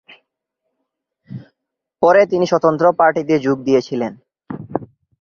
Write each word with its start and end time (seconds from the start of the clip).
পরে 2.01 2.21
তিনি 2.25 2.45
স্বতন্ত্র 2.45 2.85
পার্টিতে 2.99 3.35
যোগ 3.39 3.57
দিয়েছিলেন। 3.63 4.13